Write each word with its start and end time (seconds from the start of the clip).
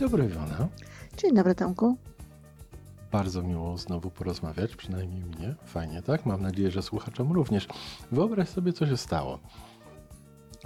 dobry, 0.00 0.24
Iwona. 0.24 0.68
Dzień 1.16 1.34
dobry, 1.34 1.54
Tomku. 1.54 1.96
Bardzo 3.12 3.42
miło 3.42 3.76
znowu 3.76 4.10
porozmawiać, 4.10 4.76
przynajmniej 4.76 5.24
mnie. 5.24 5.54
Fajnie, 5.64 6.02
tak? 6.02 6.26
Mam 6.26 6.42
nadzieję, 6.42 6.70
że 6.70 6.82
słuchaczom 6.82 7.32
również. 7.32 7.68
Wyobraź 8.12 8.48
sobie, 8.48 8.72
co 8.72 8.86
się 8.86 8.96
stało. 8.96 9.38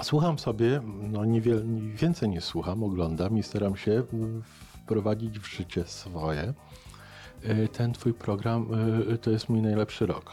Słucham 0.03 0.39
sobie, 0.39 0.81
no 0.85 1.25
niewiele, 1.25 1.63
więcej 1.95 2.29
niż 2.29 2.45
słucham, 2.45 2.83
oglądam 2.83 3.39
i 3.39 3.43
staram 3.43 3.77
się 3.77 4.03
wprowadzić 4.83 5.39
w 5.39 5.47
życie 5.47 5.85
swoje. 5.85 6.55
Y, 7.45 7.69
ten 7.69 7.93
twój 7.93 8.15
program 8.15 8.67
y, 9.13 9.19
to 9.19 9.31
jest 9.31 9.49
mój 9.49 9.63
najlepszy 9.63 10.07
rok. 10.07 10.33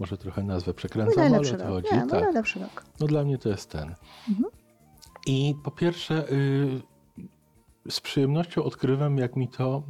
Może 0.00 0.18
trochę 0.18 0.42
nazwę 0.42 0.74
przekręcam, 0.74 1.34
ale 1.34 1.40
to 1.40 1.56
rok. 1.56 1.66
chodzi. 1.66 1.88
Nie, 1.92 2.06
tak. 2.06 2.22
najlepszy 2.22 2.60
rok. 2.60 2.84
No 3.00 3.06
dla 3.06 3.24
mnie 3.24 3.38
to 3.38 3.48
jest 3.48 3.70
ten. 3.70 3.94
Mhm. 4.28 4.50
I 5.26 5.54
po 5.64 5.70
pierwsze, 5.70 6.32
y, 6.32 6.82
z 7.90 8.00
przyjemnością 8.00 8.64
odkrywam, 8.64 9.18
jak 9.18 9.36
mi 9.36 9.48
to 9.48 9.82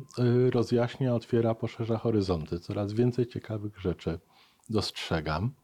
rozjaśnia, 0.51 1.15
otwiera, 1.15 1.55
poszerza 1.55 1.99
horyzonty. 1.99 2.61
Coraz 2.61 2.93
więcej 2.93 3.27
ciekawych 3.27 3.81
rzeczy 3.81 4.19
dostrzegam. 4.71 5.55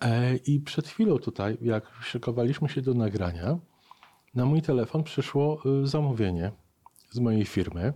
E, 0.00 0.36
I 0.36 0.60
przed 0.60 0.88
chwilą 0.88 1.18
tutaj, 1.18 1.58
jak 1.60 1.92
szykowaliśmy 2.00 2.68
się 2.68 2.82
do 2.82 2.94
nagrania, 2.94 3.58
na 4.34 4.44
mój 4.44 4.62
telefon 4.62 5.04
przyszło 5.04 5.62
zamówienie 5.84 6.52
z 7.10 7.18
mojej 7.18 7.44
firmy 7.44 7.92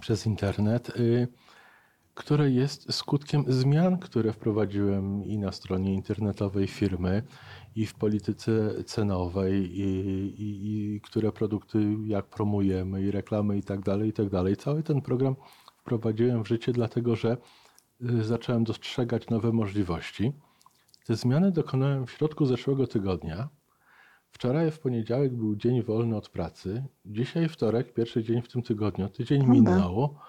przez 0.00 0.26
internet, 0.26 0.96
y, 0.96 1.28
które 2.14 2.50
jest 2.50 2.92
skutkiem 2.92 3.44
zmian, 3.48 3.98
które 3.98 4.32
wprowadziłem 4.32 5.24
i 5.24 5.38
na 5.38 5.52
stronie 5.52 5.94
internetowej 5.94 6.66
firmy, 6.66 7.22
i 7.74 7.86
w 7.86 7.94
polityce 7.94 8.84
cenowej, 8.84 9.80
i, 9.80 9.82
i, 10.42 10.94
i 10.94 11.00
które 11.00 11.32
produkty 11.32 11.96
jak 12.04 12.26
promujemy, 12.26 13.02
i 13.02 13.10
reklamy, 13.10 13.58
i 13.58 13.62
tak 13.62 13.80
dalej, 13.80 14.08
i 14.08 14.12
tak 14.12 14.28
dalej. 14.28 14.56
Cały 14.56 14.82
ten 14.82 15.00
program 15.00 15.36
wprowadziłem 15.76 16.44
w 16.44 16.48
życie, 16.48 16.72
dlatego 16.72 17.16
że 17.16 17.36
y, 18.02 18.24
zacząłem 18.24 18.64
dostrzegać 18.64 19.28
nowe 19.28 19.52
możliwości. 19.52 20.32
Te 21.06 21.16
zmiany 21.16 21.52
dokonałem 21.52 22.06
w 22.06 22.10
środku 22.10 22.46
zeszłego 22.46 22.86
tygodnia 22.86 23.48
Wczoraj 24.32 24.70
w 24.70 24.78
poniedziałek 24.78 25.36
był 25.36 25.56
dzień 25.56 25.82
wolny 25.82 26.16
od 26.16 26.28
pracy. 26.28 26.84
Dzisiaj 27.04 27.48
wtorek, 27.48 27.94
pierwszy 27.94 28.22
dzień 28.24 28.42
w 28.42 28.48
tym 28.48 28.62
tygodniu. 28.62 29.08
Tydzień 29.08 29.46
minęło. 29.46 30.20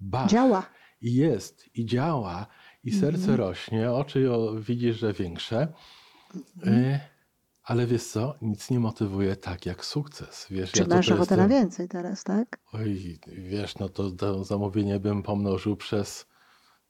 Bach. 0.00 0.28
Działa. 0.28 0.62
I 1.04 1.14
jest, 1.14 1.68
i 1.74 1.86
działa, 1.86 2.46
i 2.84 2.92
serce 2.92 3.30
mhm. 3.30 3.38
rośnie, 3.38 3.92
oczy 3.92 4.28
widzisz, 4.58 4.98
że 4.98 5.12
większe. 5.12 5.72
Mhm. 6.56 6.84
Y 6.84 7.00
ale 7.64 7.86
wiesz 7.86 8.04
co, 8.04 8.34
nic 8.42 8.70
nie 8.70 8.80
motywuje 8.80 9.36
tak 9.36 9.66
jak 9.66 9.84
sukces. 9.84 10.46
Wiesz, 10.50 10.72
Czy 10.72 10.80
ja 10.80 10.86
masz 10.86 11.10
ochotę 11.10 11.36
na 11.36 11.48
więcej 11.48 11.88
teraz, 11.88 12.24
tak? 12.24 12.58
Oj, 12.72 13.18
wiesz, 13.26 13.78
no 13.78 13.88
to, 13.88 14.10
to 14.10 14.44
zamówienie 14.44 15.00
bym 15.00 15.22
pomnożył 15.22 15.76
przez, 15.76 16.26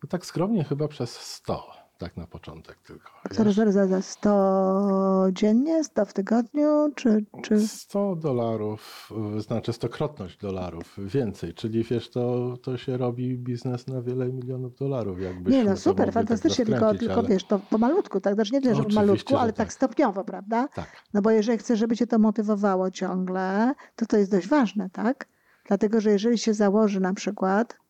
no 0.03 0.09
tak 0.09 0.27
skromnie 0.27 0.65
chyba 0.65 0.89
przez 0.89 1.11
100 1.11 1.84
tak 1.99 2.17
na 2.17 2.27
początek 2.27 2.77
tylko. 2.87 3.11
Zaraz, 3.31 3.55
zaraz, 3.55 3.75
zaraz. 3.75 4.09
100 4.11 5.27
dziennie, 5.33 5.85
100 5.85 6.05
w 6.05 6.13
tygodniu, 6.13 6.93
czy... 6.95 7.25
czy... 7.43 7.69
100 7.69 8.17
dolarów, 8.17 9.13
znaczy 9.39 9.73
stokrotność 9.73 10.39
dolarów, 10.39 10.95
więcej, 10.99 11.55
czyli 11.55 11.85
wiesz, 11.85 12.11
to, 12.11 12.57
to 12.63 12.77
się 12.77 12.97
robi 12.97 13.39
biznes 13.39 13.87
na 13.87 14.03
wiele 14.03 14.33
milionów 14.33 14.77
dolarów. 14.77 15.21
Jakbyś 15.21 15.55
nie 15.55 15.65
no, 15.65 15.77
super, 15.77 16.07
tak 16.07 16.15
fantastycznie, 16.15 16.67
tak 16.67 16.75
tylko, 16.75 16.95
tylko 16.95 17.15
ale... 17.15 17.29
wiesz, 17.29 17.45
to 17.45 17.59
pomalutku, 17.59 18.21
tak? 18.21 18.35
Znaczy 18.35 18.53
nie 18.53 18.61
tyle, 18.61 18.75
że 18.75 18.85
pomalutku, 18.85 19.37
ale 19.37 19.53
tak. 19.53 19.57
tak 19.57 19.73
stopniowo, 19.73 20.25
prawda? 20.25 20.69
Tak. 20.69 21.03
No 21.15 21.23
bo 21.23 21.31
jeżeli 21.31 21.59
chcesz, 21.59 21.79
żeby 21.79 21.97
cię 21.97 22.07
to 22.07 22.19
motywowało 22.19 22.91
ciągle, 22.91 23.75
to 23.97 24.07
to 24.07 24.17
jest 24.17 24.31
dość 24.31 24.49
ważne, 24.49 24.91
tak? 24.91 25.29
Dlatego, 25.69 26.01
że 26.01 26.11
jeżeli 26.11 26.39
się 26.39 26.55
założy 26.55 27.01
na 27.01 27.15
przykład, 27.15 27.84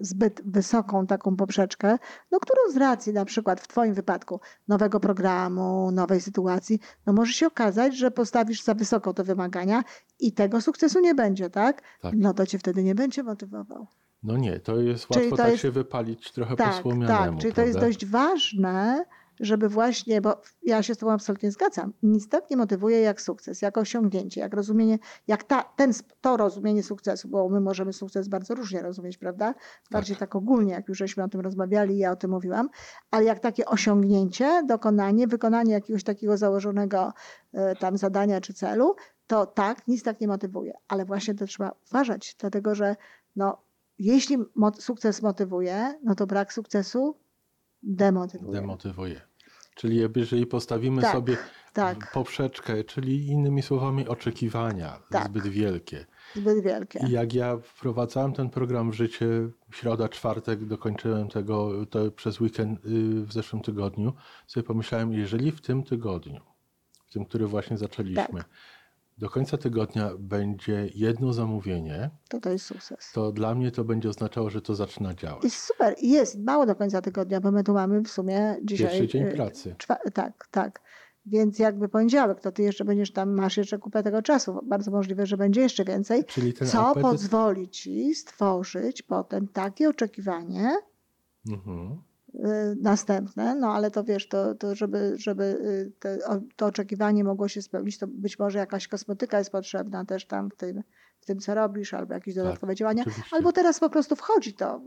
zbyt 0.00 0.42
wysoką 0.44 1.06
taką 1.06 1.36
poprzeczkę, 1.36 1.98
no 2.30 2.40
którą 2.40 2.60
z 2.72 2.76
racji 2.76 3.12
na 3.12 3.24
przykład 3.24 3.60
w 3.60 3.68
Twoim 3.68 3.94
wypadku 3.94 4.40
nowego 4.68 5.00
programu, 5.00 5.90
nowej 5.90 6.20
sytuacji, 6.20 6.80
no 7.06 7.12
może 7.12 7.32
się 7.32 7.46
okazać, 7.46 7.96
że 7.96 8.10
postawisz 8.10 8.62
za 8.62 8.74
wysoko 8.74 9.14
te 9.14 9.24
wymagania 9.24 9.84
i 10.20 10.32
tego 10.32 10.60
sukcesu 10.60 11.00
nie 11.00 11.14
będzie, 11.14 11.50
tak? 11.50 11.82
tak. 12.00 12.14
No 12.16 12.34
to 12.34 12.46
Cię 12.46 12.58
wtedy 12.58 12.82
nie 12.82 12.94
będzie 12.94 13.22
motywował. 13.22 13.86
No 14.22 14.36
nie, 14.36 14.60
to 14.60 14.80
jest 14.80 15.10
łatwo 15.10 15.36
tak 15.36 15.50
jest... 15.50 15.62
się 15.62 15.70
wypalić 15.70 16.32
trochę 16.32 16.56
tak, 16.56 16.74
po 16.74 16.82
słomianemu. 16.82 17.32
Tak, 17.32 17.40
czyli 17.40 17.52
prawda? 17.52 17.62
to 17.62 17.66
jest 17.66 17.78
dość 17.78 18.06
ważne, 18.06 19.04
żeby 19.40 19.68
właśnie, 19.68 20.20
bo 20.20 20.42
ja 20.62 20.82
się 20.82 20.94
z 20.94 20.98
Tobą 20.98 21.12
absolutnie 21.12 21.50
zgadzam, 21.50 21.92
nic 22.02 22.28
tak 22.28 22.50
nie 22.50 22.56
motywuje 22.56 23.00
jak 23.00 23.20
sukces, 23.20 23.62
jak 23.62 23.78
osiągnięcie, 23.78 24.40
jak 24.40 24.54
rozumienie, 24.54 24.98
jak 25.26 25.44
ta, 25.44 25.62
ten, 25.62 25.92
to 26.20 26.36
rozumienie 26.36 26.82
sukcesu, 26.82 27.28
bo 27.28 27.48
my 27.48 27.60
możemy 27.60 27.92
sukces 27.92 28.28
bardzo 28.28 28.54
różnie 28.54 28.82
rozumieć, 28.82 29.18
prawda? 29.18 29.54
Bardziej 29.90 30.16
tak. 30.16 30.20
tak 30.20 30.36
ogólnie, 30.36 30.72
jak 30.72 30.88
już 30.88 30.98
żeśmy 30.98 31.24
o 31.24 31.28
tym 31.28 31.40
rozmawiali, 31.40 31.98
ja 31.98 32.12
o 32.12 32.16
tym 32.16 32.30
mówiłam, 32.30 32.68
ale 33.10 33.24
jak 33.24 33.40
takie 33.40 33.66
osiągnięcie, 33.66 34.62
dokonanie, 34.66 35.26
wykonanie 35.26 35.72
jakiegoś 35.72 36.04
takiego 36.04 36.36
założonego 36.36 37.12
e, 37.52 37.76
tam 37.76 37.96
zadania 37.96 38.40
czy 38.40 38.54
celu, 38.54 38.94
to 39.26 39.46
tak, 39.46 39.88
nic 39.88 40.02
tak 40.02 40.20
nie 40.20 40.28
motywuje. 40.28 40.72
Ale 40.88 41.04
właśnie 41.04 41.34
to 41.34 41.46
trzeba 41.46 41.72
uważać, 41.90 42.36
dlatego 42.38 42.74
że 42.74 42.96
no, 43.36 43.58
jeśli 43.98 44.36
sukces 44.78 45.22
motywuje, 45.22 45.94
no 46.04 46.14
to 46.14 46.26
brak 46.26 46.52
sukcesu 46.52 47.16
demotywuje. 47.82 48.52
Demotywuje. 48.52 49.20
Czyli 49.74 50.08
jeżeli 50.16 50.46
postawimy 50.46 51.02
tak, 51.02 51.12
sobie 51.12 51.36
tak. 51.72 52.12
poprzeczkę, 52.12 52.84
czyli 52.84 53.26
innymi 53.26 53.62
słowami 53.62 54.08
oczekiwania 54.08 55.00
tak. 55.10 55.28
zbyt 55.28 55.46
wielkie. 55.46 56.06
Zbyt 56.36 56.64
wielkie. 56.64 57.00
I 57.08 57.10
jak 57.10 57.34
ja 57.34 57.56
wprowadzałem 57.56 58.32
ten 58.32 58.50
program 58.50 58.90
w 58.90 58.94
życie, 58.94 59.26
środa, 59.70 60.08
czwartek, 60.08 60.64
dokończyłem 60.64 61.28
tego 61.28 61.86
to 61.86 62.10
przez 62.10 62.40
weekend 62.40 62.86
y, 62.86 62.88
w 63.24 63.32
zeszłym 63.32 63.62
tygodniu, 63.62 64.12
sobie 64.46 64.64
pomyślałem, 64.64 65.12
jeżeli 65.12 65.52
w 65.52 65.60
tym 65.60 65.82
tygodniu, 65.82 66.40
w 67.06 67.12
tym, 67.12 67.24
który 67.24 67.46
właśnie 67.46 67.78
zaczęliśmy, 67.78 68.24
tak 68.24 68.48
do 69.18 69.28
końca 69.28 69.58
tygodnia 69.58 70.10
będzie 70.18 70.88
jedno 70.94 71.32
zamówienie, 71.32 72.10
to 72.28 72.40
to 72.40 72.50
jest 72.50 72.64
sukces. 72.64 73.12
To 73.12 73.32
dla 73.32 73.54
mnie 73.54 73.70
to 73.70 73.84
będzie 73.84 74.08
oznaczało, 74.08 74.50
że 74.50 74.62
to 74.62 74.74
zaczyna 74.74 75.14
działać. 75.14 75.44
Jest 75.44 75.56
super. 75.56 75.94
Jest 76.02 76.38
mało 76.38 76.66
do 76.66 76.74
końca 76.74 77.02
tygodnia, 77.02 77.40
bo 77.40 77.50
my 77.50 77.64
tu 77.64 77.72
mamy 77.72 78.00
w 78.00 78.08
sumie 78.08 78.56
dzisiaj... 78.62 78.86
Pierwszy 78.86 79.08
dzień 79.08 79.22
y, 79.22 79.32
pracy. 79.32 79.74
tak, 80.14 80.48
tak. 80.50 80.80
Więc 81.26 81.58
jakby 81.58 81.88
poniedziałek, 81.88 82.40
to 82.40 82.52
ty 82.52 82.62
jeszcze 82.62 82.84
będziesz 82.84 83.12
tam, 83.12 83.34
masz 83.34 83.56
jeszcze 83.56 83.78
kupę 83.78 84.02
tego 84.02 84.22
czasu. 84.22 84.60
Bardzo 84.64 84.90
możliwe, 84.90 85.26
że 85.26 85.36
będzie 85.36 85.60
jeszcze 85.60 85.84
więcej. 85.84 86.24
co 86.66 86.86
apetyt... 86.86 87.02
pozwoli 87.02 87.68
ci 87.68 88.14
stworzyć 88.14 89.02
potem 89.02 89.48
takie 89.48 89.88
oczekiwanie, 89.88 90.76
mhm. 91.48 92.02
Y, 92.34 92.76
następne, 92.80 93.54
no 93.54 93.74
ale 93.74 93.90
to 93.90 94.04
wiesz, 94.04 94.28
to, 94.28 94.54
to 94.54 94.74
żeby, 94.74 95.14
żeby 95.16 95.44
y, 95.44 95.92
te, 95.98 96.18
to 96.56 96.66
oczekiwanie 96.66 97.24
mogło 97.24 97.48
się 97.48 97.62
spełnić, 97.62 97.98
to 97.98 98.06
być 98.06 98.38
może 98.38 98.58
jakaś 98.58 98.88
kosmetyka 98.88 99.38
jest 99.38 99.52
potrzebna 99.52 100.04
też 100.04 100.26
tam 100.26 100.50
w 100.50 100.56
tym, 100.56 100.82
w 101.20 101.26
tym 101.26 101.38
co 101.38 101.54
robisz, 101.54 101.94
albo 101.94 102.14
jakieś 102.14 102.34
tak, 102.34 102.44
dodatkowe 102.44 102.72
tak, 102.72 102.78
działania, 102.78 103.02
oczywiście. 103.02 103.36
albo 103.36 103.52
teraz 103.52 103.80
po 103.80 103.90
prostu 103.90 104.16
wchodzi 104.16 104.54
to 104.54 104.76
y, 104.76 104.80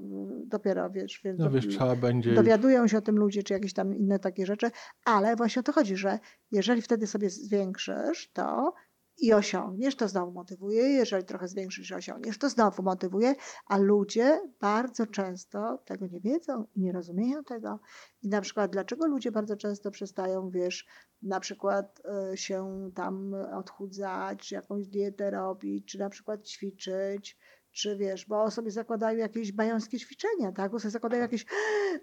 dopiero, 0.47 0.89
wiesz, 0.89 1.21
więc 1.23 1.39
no, 1.39 1.51
wiesz, 1.51 1.67
trzeba 1.67 1.95
będzie... 1.95 2.33
dowiadują 2.33 2.87
się 2.87 2.97
o 2.97 3.01
tym 3.01 3.17
ludzie, 3.17 3.43
czy 3.43 3.53
jakieś 3.53 3.73
tam 3.73 3.95
inne 3.95 4.19
takie 4.19 4.45
rzeczy, 4.45 4.71
ale 5.05 5.35
właśnie 5.35 5.59
o 5.59 5.63
to 5.63 5.71
chodzi, 5.71 5.95
że 5.95 6.19
jeżeli 6.51 6.81
wtedy 6.81 7.07
sobie 7.07 7.29
zwiększysz 7.29 8.31
to, 8.33 8.73
i 9.21 9.33
osiągniesz, 9.33 9.95
to 9.95 10.07
znowu 10.07 10.31
motywuje. 10.31 10.83
Jeżeli 10.83 11.25
trochę 11.25 11.47
zwiększysz 11.47 11.91
osiągniesz, 11.91 12.37
to 12.37 12.49
znowu 12.49 12.83
motywuje, 12.83 13.35
a 13.65 13.77
ludzie 13.77 14.41
bardzo 14.59 15.07
często 15.07 15.77
tego 15.85 16.07
nie 16.07 16.19
wiedzą 16.19 16.65
i 16.75 16.81
nie 16.81 16.91
rozumieją 16.91 17.43
tego. 17.43 17.79
I 18.21 18.29
na 18.29 18.41
przykład, 18.41 18.71
dlaczego 18.71 19.07
ludzie 19.07 19.31
bardzo 19.31 19.55
często 19.55 19.91
przestają, 19.91 20.49
wiesz, 20.49 20.87
na 21.21 21.39
przykład 21.39 22.01
y, 22.33 22.37
się 22.37 22.91
tam 22.95 23.33
odchudzać, 23.33 24.47
czy 24.47 24.55
jakąś 24.55 24.87
dietę 24.87 25.31
robić, 25.31 25.91
czy 25.91 25.99
na 25.99 26.09
przykład 26.09 26.47
ćwiczyć, 26.47 27.37
czy 27.71 27.97
wiesz, 27.97 28.25
bo 28.25 28.51
sobie 28.51 28.71
zakładają 28.71 29.17
jakieś 29.17 29.51
bajońskie 29.51 29.99
ćwiczenia, 29.99 30.51
tak? 30.51 30.71
Bo 30.71 30.79
sobie 30.79 30.91
zakładają 30.91 31.21
jakieś, 31.21 31.45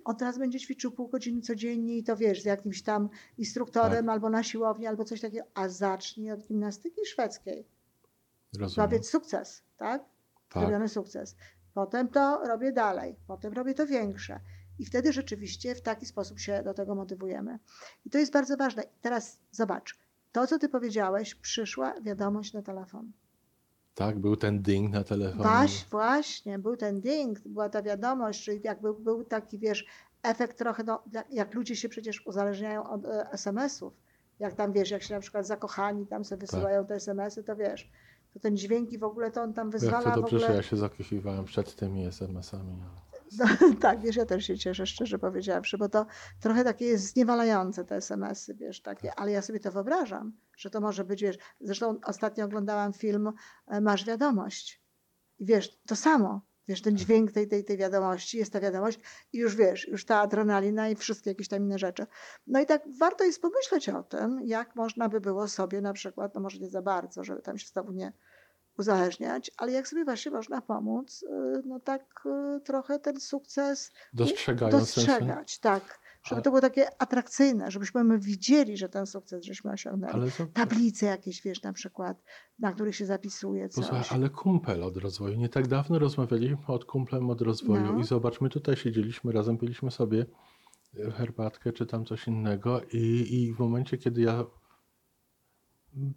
on 0.05 0.17
teraz 0.17 0.39
będzie 0.39 0.61
ćwiczył 0.61 0.93
pół 0.93 1.09
godziny 1.09 1.41
codziennie 1.41 1.99
i 1.99 2.05
to 2.05 2.17
wiesz, 2.17 2.43
z 2.43 2.45
jakimś 2.45 2.83
tam 2.83 3.09
instruktorem 3.39 4.07
tak. 4.07 4.13
albo 4.13 4.31
na 4.31 4.43
siłowni, 4.43 4.87
albo 4.87 5.05
coś 5.05 5.21
takiego, 5.21 5.45
a 5.55 5.69
zacznij 5.69 6.33
od 6.33 6.47
gimnastyki 6.47 7.07
szwedzkiej. 7.07 7.65
Rozumiem. 8.59 9.05
Sukces, 9.05 9.63
tak? 9.77 10.05
tak? 10.49 10.63
Zrobiony 10.63 10.89
sukces. 10.89 11.37
Potem 11.75 12.09
to 12.09 12.45
robię 12.45 12.73
dalej, 12.73 13.17
potem 13.27 13.53
robię 13.53 13.75
to 13.75 13.87
większe. 13.87 14.41
I 14.79 14.85
wtedy 14.85 15.13
rzeczywiście 15.13 15.75
w 15.75 15.83
taki 15.83 16.07
sposób 16.07 16.39
się 16.39 16.63
do 16.63 16.75
tego 16.75 16.95
motywujemy. 16.95 17.59
I 18.05 18.11
to 18.11 18.19
jest 18.19 18.33
bardzo 18.33 18.57
ważne. 18.57 18.83
Teraz 19.01 19.39
zobacz, 19.51 19.99
to 20.33 20.47
co 20.47 20.59
ty 20.59 20.69
powiedziałeś, 20.69 21.35
przyszła 21.35 22.01
wiadomość 22.01 22.53
na 22.53 22.63
telefon. 22.63 23.13
Tak, 23.99 24.19
był 24.19 24.37
ten 24.37 24.63
ding 24.63 24.93
na 24.93 25.05
telefonie. 25.05 25.43
Właśnie, 25.43 25.87
właśnie, 25.91 26.59
był 26.59 26.77
ten 26.77 27.01
ding, 27.01 27.39
była 27.47 27.69
ta 27.69 27.83
wiadomość, 27.83 28.45
czyli 28.45 28.61
jakby 28.65 28.95
był 28.95 29.25
taki, 29.25 29.59
wiesz, 29.59 29.87
efekt 30.23 30.59
trochę, 30.59 30.85
no, 30.85 31.03
jak 31.31 31.55
ludzie 31.55 31.77
się 31.77 31.89
przecież 31.89 32.27
uzależniają 32.27 32.91
od 32.91 33.05
e, 33.05 33.31
SMS-ów. 33.33 33.93
Jak 34.39 34.55
tam, 34.55 34.73
wiesz, 34.73 34.91
jak 34.91 35.03
się 35.03 35.15
na 35.15 35.21
przykład 35.21 35.47
zakochani 35.47 36.07
tam 36.07 36.25
sobie 36.25 36.41
wysyłają 36.41 36.81
tak. 36.81 36.89
te 36.89 36.95
SMS-y, 36.95 37.45
to 37.45 37.57
wiesz, 37.57 37.91
to 38.35 38.41
ten 38.41 38.57
dźwięk 38.57 38.93
i 38.93 38.99
w 38.99 39.05
ogóle 39.05 39.31
to 39.31 39.43
on 39.43 39.53
tam 39.53 39.71
wyzwala 39.71 39.97
Jak 39.97 40.05
to 40.05 40.11
w 40.11 40.15
dobrze, 40.15 40.37
ogóle... 40.37 40.49
że 40.49 40.57
ja 40.57 40.63
się 40.63 40.77
zakochiwałem 40.77 41.45
przed 41.45 41.77
tymi 41.77 42.07
SMS-ami. 42.07 42.83
No, 43.39 43.47
tak, 43.81 44.01
wiesz, 44.01 44.17
ja 44.17 44.27
też 44.27 44.47
się 44.47 44.59
cieszę, 44.59 44.87
szczerze 44.87 45.19
powiedziawszy, 45.19 45.79
bo 45.79 45.89
to 45.89 46.07
trochę 46.41 46.65
takie 46.65 46.85
jest 46.85 47.05
zniewalające 47.05 47.85
te 47.85 47.97
SMS-y, 47.97 48.55
wiesz, 48.55 48.83
takie, 48.83 49.15
ale 49.15 49.33
ja 49.33 49.43
sobie 49.43 49.61
to 49.61 49.73
wyobrażam, 49.73 50.33
że 50.57 50.71
to 50.71 50.81
może 50.81 51.05
być, 51.05 51.23
wiesz, 51.23 51.39
zresztą 51.61 52.01
ostatnio 52.05 52.45
oglądałam 52.45 52.93
film 52.93 53.33
e, 53.67 53.81
Masz 53.81 54.05
wiadomość. 54.05 54.83
I 55.39 55.47
wiesz, 55.47 55.79
to 55.87 55.97
samo, 55.97 56.41
wiesz, 56.69 56.83
ten 56.83 56.97
dźwięk 56.97 57.33
tej, 57.33 57.49
tej, 57.49 57.65
tej 57.65 57.77
wiadomości, 57.77 58.39
jest 58.39 58.53
ta 58.53 58.61
wiadomość 58.61 59.01
i 59.33 59.39
już 59.39 59.57
wiesz, 59.57 59.89
już 59.89 60.05
ta 60.05 60.21
adrenalina 60.21 60.89
i 60.89 60.97
wszystkie 60.97 61.31
jakieś 61.31 61.49
tam 61.49 61.63
inne 61.63 61.79
rzeczy. 61.79 62.07
No 62.47 62.61
i 62.61 62.67
tak 62.67 62.83
warto 62.99 63.25
jest 63.25 63.43
pomyśleć 63.43 63.89
o 63.89 64.03
tym, 64.03 64.41
jak 64.45 64.77
można 64.77 65.09
by 65.09 65.21
było 65.21 65.49
sobie 65.49 65.81
na 65.81 65.93
przykład, 65.93 66.35
no 66.35 66.41
może 66.41 66.59
nie 66.59 66.71
za 66.71 66.83
bardzo, 66.83 67.25
żeby 67.25 67.43
tam 67.43 67.59
się 67.59 67.67
znowu 67.67 67.93
nie 67.93 68.13
uzależniać, 68.79 69.51
ale 69.57 69.73
jak 69.73 69.89
sobie 69.89 70.05
właśnie 70.05 70.31
można 70.31 70.61
pomóc, 70.61 71.23
y, 71.23 71.63
no 71.67 71.81
tak 71.81 72.27
y, 72.57 72.61
trochę 72.61 72.99
ten 72.99 73.21
sukces 73.21 73.93
Dostrzegając 74.13 74.81
dostrzegać, 74.81 75.59
tak. 75.59 75.99
Żeby 76.25 76.35
Ale- 76.37 76.43
to 76.43 76.51
było 76.51 76.61
takie 76.61 77.03
atrakcyjne, 77.03 77.71
żebyśmy 77.71 78.05
my 78.05 78.19
widzieli, 78.19 78.77
że 78.77 78.89
ten 78.89 79.07
sukces 79.07 79.45
żeśmy 79.45 79.71
osiągnęli. 79.73 80.31
To, 80.31 80.47
Tablice 80.47 81.07
jakieś, 81.07 81.43
wiesz, 81.43 81.63
na 81.63 81.73
przykład, 81.73 82.23
na 82.59 82.73
których 82.73 82.97
się 82.97 83.07
zapisuje 83.07 83.69
coś. 83.69 83.85
posłuchaj, 83.89 84.19
ale 84.19 84.31
kumpel 84.31 84.83
od 84.85 84.97
rozwoju. 84.97 85.35
Nie 85.39 85.49
tak 85.49 85.67
dawno 85.69 85.99
rozmawialiśmy 85.99 86.67
od 86.67 86.85
kumplem 86.85 87.31
od 87.31 87.41
rozwoju 87.41 87.93
No. 87.93 88.01
i 88.01 88.05
zobacz, 88.05 88.41
my 88.41 88.49
tutaj 88.49 88.77
siedzieliśmy 88.77 89.33
razem, 89.33 89.59
piliśmy 89.59 89.91
sobie 89.91 90.27
herbatkę 91.17 91.73
czy 91.73 91.87
tam 91.87 92.05
coś 92.05 92.27
innego 92.27 92.81
i, 92.93 93.27
i 93.31 93.55
w 93.55 93.59
momencie, 93.59 93.99
kiedy 93.99 94.21
ja 94.21 94.45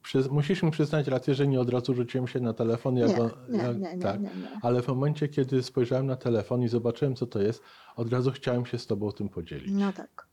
Przyz, 0.02 0.30
musisz 0.30 0.64
mi 0.64 0.72
przyznać 0.72 1.08
rację, 1.08 1.34
że 1.34 1.48
nie 1.48 1.60
od 1.62 1.70
razu 1.70 1.94
rzuciłem 1.94 2.28
się 2.28 2.40
na 2.40 2.54
telefon. 2.54 2.94
Nie, 2.94 3.02
Jak 3.02 3.20
on, 3.20 3.30
nie, 3.50 3.58
jak, 3.58 3.78
nie, 3.78 3.96
nie, 3.96 4.04
tak. 4.04 4.22
nie, 4.22 4.30
nie. 4.30 4.60
Ale 4.62 4.82
w 4.82 4.88
momencie, 4.88 5.28
kiedy 5.28 5.64
spojrzałem 5.64 6.06
na 6.06 6.16
telefon 6.16 6.62
i 6.64 6.68
zobaczyłem, 6.68 7.16
co 7.16 7.28
to 7.28 7.40
jest, 7.42 7.64
od 7.96 8.14
razu 8.14 8.32
chciałem 8.32 8.66
się 8.66 8.78
z 8.78 8.88
Tobą 8.88 9.12
tym 9.12 9.30
podzielić. 9.30 9.72
No 9.74 9.94
tak. 9.94 10.28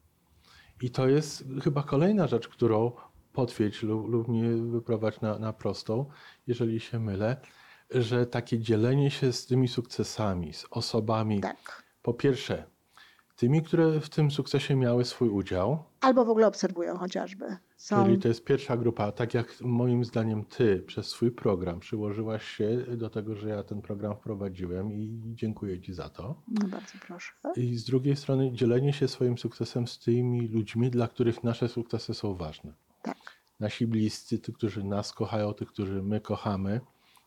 I 0.82 0.90
to 0.90 1.08
jest 1.08 1.44
chyba 1.64 1.82
kolejna 1.82 2.26
rzecz, 2.26 2.49
którą 2.49 2.93
potwierdź 3.32 3.82
lub, 3.82 4.08
lub 4.08 4.29
mnie 4.29 4.49
wyprowadź 4.56 5.20
na, 5.20 5.38
na 5.38 5.52
prostą, 5.52 6.06
jeżeli 6.46 6.81
się 6.81 6.99
mylę, 7.00 7.37
że 7.90 8.26
takie 8.26 8.58
dzielenie 8.58 9.11
się 9.11 9.32
z 9.32 9.46
tymi 9.46 9.69
sukcesami, 9.69 10.52
z 10.52 10.67
osobami, 10.70 11.40
Tak. 11.40 11.82
po 12.02 12.14
pierwsze, 12.14 12.64
tymi, 13.38 13.62
które 13.62 14.00
w 14.00 14.08
tym 14.08 14.31
sukcesie 14.31 14.76
miały 14.76 15.05
swój 15.05 15.29
udział, 15.29 15.85
Albo 16.00 16.25
w 16.25 16.31
ogóle 16.31 16.46
obserwują 16.46 16.96
chociażby. 16.96 17.56
Są, 17.76 18.05
Czyli 18.05 18.19
to 18.19 18.29
jest 18.29 18.44
pierwsza 18.44 18.76
grupa, 18.76 19.12
tak 19.12 19.35
jak 19.35 19.61
moim 19.61 20.05
zdaniem 20.05 20.44
ty 20.44 20.82
przez 20.87 21.06
swój 21.06 21.31
program 21.31 21.81
przyłożyłaś 21.81 22.44
się 22.44 22.76
do 22.96 23.11
tego, 23.11 23.35
że 23.35 23.49
ja 23.49 23.62
ten 23.62 23.82
program 23.82 24.17
wprowadziłem 24.17 24.93
i 24.93 25.20
dziękuję 25.25 25.81
ci 25.81 25.94
za 25.94 26.08
to. 26.08 26.43
no 26.49 26.69
bardzo 26.69 26.93
proszę. 27.06 27.32
I 27.56 27.76
z 27.76 27.85
drugiej 27.85 28.17
strony 28.17 28.52
dzielenie 28.52 28.93
się 28.93 29.08
swoim 29.08 29.38
sukcesem 29.38 29.87
z 29.87 29.99
tymi 29.99 30.49
ludźmi, 30.49 30.90
dla 30.90 31.08
których 31.08 31.44
nasze 31.44 31.69
sukcesy 31.69 32.14
są 32.14 32.35
ważne. 32.35 32.73
Tak. 33.02 33.17
Nasi 33.61 33.87
bliscy, 33.87 34.38
tych, 34.38 34.55
którzy 34.55 34.85
nas 34.85 35.12
kochają, 35.12 35.55
tych, 35.55 35.69
którzy 35.69 36.02
my 36.02 36.20
kochamy, 36.20 36.81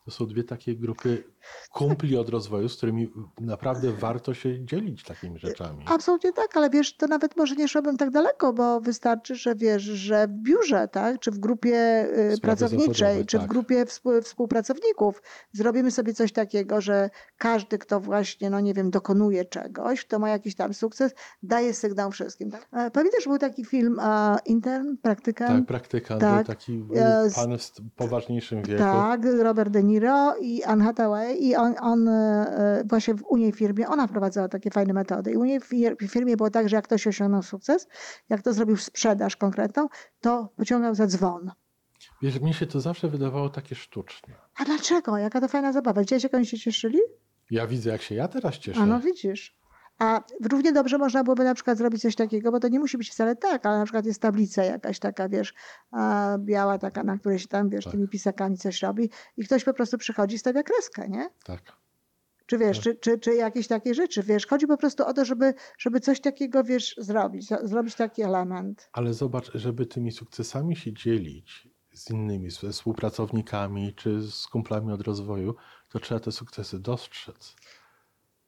to 0.05 0.11
są 0.11 0.25
dwie 0.27 0.43
takie 0.43 0.75
grupy 0.75 1.23
kumpli 1.71 2.17
od 2.17 2.29
rozwoju, 2.29 2.69
z 2.69 2.77
którymi 2.77 3.11
naprawdę 3.41 3.91
warto 3.91 4.33
się 4.33 4.65
dzielić 4.65 5.03
takimi 5.03 5.39
rzeczami. 5.39 5.85
Absolutnie 5.87 6.33
tak, 6.33 6.57
ale 6.57 6.69
wiesz, 6.69 6.97
to 6.97 7.07
nawet 7.07 7.37
może 7.37 7.55
nie 7.55 7.67
szłabym 7.67 7.97
tak 7.97 8.09
daleko, 8.09 8.53
bo 8.53 8.81
wystarczy, 8.81 9.35
że 9.35 9.55
wiesz, 9.55 9.83
że 9.83 10.27
w 10.27 10.31
biurze, 10.31 10.87
tak, 10.87 11.19
czy 11.19 11.31
w 11.31 11.39
grupie 11.39 12.05
y, 12.17 12.35
Sprawy 12.35 12.41
pracowniczej, 12.57 13.25
czy 13.25 13.37
w 13.37 13.41
tak. 13.41 13.49
grupie 13.49 13.85
współ- 13.85 14.21
współpracowników 14.21 15.21
zrobimy 15.51 15.91
sobie 15.91 16.13
coś 16.13 16.31
takiego, 16.31 16.81
że 16.81 17.09
każdy, 17.37 17.77
kto 17.77 17.99
właśnie, 17.99 18.49
no 18.49 18.59
nie 18.59 18.73
wiem, 18.73 18.89
dokonuje 18.91 19.45
czegoś, 19.45 20.05
kto 20.05 20.19
ma 20.19 20.29
jakiś 20.29 20.55
tam 20.55 20.73
sukces, 20.73 21.11
daje 21.43 21.73
sygnał 21.73 22.11
wszystkim. 22.11 22.51
Tak? 22.51 22.67
E, 22.73 22.91
Pamiętasz, 22.91 23.23
był 23.25 23.37
taki 23.37 23.65
film 23.65 23.99
e, 23.99 24.37
Intern, 24.45 24.97
praktykant? 25.01 25.51
Tak, 25.59 25.65
praktykant, 25.67 26.21
tak. 26.21 26.47
taki 26.47 26.85
z- 27.27 27.35
pan 27.35 27.57
w 27.57 27.95
poważniejszym 27.95 28.63
wieku. 28.63 28.83
Tak, 28.83 29.21
Robert 29.39 29.69
De 29.69 29.83
Niro 29.83 30.35
i 30.41 30.63
Anne 30.63 30.83
Hathaway 30.85 31.30
i 31.35 31.55
on, 31.55 31.75
on 31.81 32.07
e, 32.07 32.83
właśnie 32.89 33.13
w 33.13 33.23
u 33.27 33.37
niej 33.37 33.51
firmie, 33.51 33.87
ona 33.87 34.07
wprowadzała 34.07 34.47
takie 34.47 34.71
fajne 34.71 34.93
metody 34.93 35.31
i 35.31 35.37
u 35.37 35.43
niej 35.43 35.59
w 35.59 35.69
fir- 35.69 36.07
w 36.07 36.11
firmie 36.11 36.37
było 36.37 36.49
tak, 36.49 36.69
że 36.69 36.75
jak 36.75 36.85
ktoś 36.85 37.07
osiągnął 37.07 37.43
sukces, 37.43 37.87
jak 38.29 38.41
to 38.41 38.53
zrobił 38.53 38.77
sprzedaż 38.77 39.35
konkretną, 39.35 39.87
to 40.21 40.49
pociągał 40.57 40.95
za 40.95 41.07
dzwon. 41.07 41.51
Wiesz, 42.21 42.39
mi 42.41 42.53
się 42.53 42.67
to 42.67 42.81
zawsze 42.81 43.09
wydawało 43.09 43.49
takie 43.49 43.75
sztuczne. 43.75 44.33
A 44.55 44.65
dlaczego? 44.65 45.17
Jaka 45.17 45.41
to 45.41 45.47
fajna 45.47 45.73
zabawa. 45.73 46.01
Widziałeś, 46.01 46.23
jak 46.23 46.33
oni 46.33 46.45
się 46.45 46.57
cieszyli? 46.57 46.99
Ja 47.51 47.67
widzę, 47.67 47.89
jak 47.89 48.01
się 48.01 48.15
ja 48.15 48.27
teraz 48.27 48.57
cieszę. 48.57 48.79
A 48.81 48.85
no 48.85 48.99
widzisz. 48.99 49.60
A 50.01 50.23
równie 50.51 50.73
dobrze 50.73 50.97
można 50.97 51.23
byłoby 51.23 51.43
na 51.43 51.53
przykład 51.53 51.77
zrobić 51.77 52.01
coś 52.01 52.15
takiego, 52.15 52.51
bo 52.51 52.59
to 52.59 52.67
nie 52.67 52.79
musi 52.79 52.97
być 52.97 53.09
wcale 53.09 53.35
tak, 53.35 53.65
ale 53.65 53.77
na 53.77 53.83
przykład 53.85 54.05
jest 54.05 54.21
tablica 54.21 54.63
jakaś 54.63 54.99
taka, 54.99 55.29
wiesz, 55.29 55.53
biała 56.37 56.77
taka, 56.77 57.03
na 57.03 57.17
której 57.17 57.39
się 57.39 57.47
tam, 57.47 57.69
wiesz, 57.69 57.83
Tak. 57.83 57.91
tymi 57.93 58.07
pisakami 58.07 58.57
coś 58.57 58.81
robi 58.81 59.09
i 59.37 59.43
ktoś 59.45 59.63
po 59.63 59.73
prostu 59.73 59.97
przychodzi 59.97 60.35
i 60.35 60.39
stawia 60.39 60.63
kreskę, 60.63 61.09
nie? 61.09 61.29
Tak. 61.43 61.61
Czy 62.45 62.57
wiesz, 62.57 62.77
Tak. 62.77 62.83
czy, 62.83 62.95
czy, 62.95 63.19
czy 63.19 63.35
jakieś 63.35 63.67
takie 63.67 63.93
rzeczy, 63.93 64.23
wiesz, 64.23 64.47
chodzi 64.47 64.67
po 64.67 64.77
prostu 64.77 65.05
o 65.05 65.13
to, 65.13 65.25
żeby, 65.25 65.53
żeby 65.77 65.99
coś 65.99 66.21
takiego, 66.21 66.63
wiesz, 66.63 66.95
zrobić, 66.97 67.47
zrobić 67.63 67.95
taki 67.95 68.21
element. 68.21 68.89
Ale 68.93 69.13
zobacz, 69.13 69.51
żeby 69.53 69.85
tymi 69.85 70.11
sukcesami 70.11 70.75
się 70.75 70.93
dzielić 70.93 71.67
z 71.93 72.09
innymi, 72.09 72.49
ze 72.49 72.71
współpracownikami 72.71 73.93
czy 73.93 74.21
z 74.21 74.47
kumplami 74.47 74.91
od 74.91 75.01
rozwoju, 75.01 75.55
to 75.89 75.99
trzeba 75.99 76.19
te 76.19 76.31
sukcesy 76.31 76.79
dostrzec. 76.79 77.55